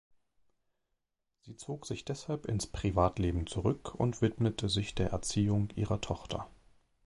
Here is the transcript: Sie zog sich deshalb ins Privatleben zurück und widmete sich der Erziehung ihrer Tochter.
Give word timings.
Sie 1.41 1.57
zog 1.57 1.85
sich 1.85 2.03
deshalb 2.05 2.47
ins 2.47 2.65
Privatleben 2.65 3.45
zurück 3.45 3.93
und 3.93 4.23
widmete 4.23 4.67
sich 4.67 4.95
der 4.95 5.11
Erziehung 5.11 5.69
ihrer 5.75 6.01
Tochter. 6.01 6.49